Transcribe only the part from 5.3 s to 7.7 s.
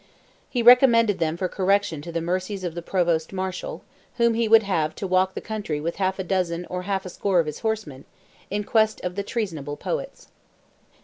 the country with half a dozen or half a score of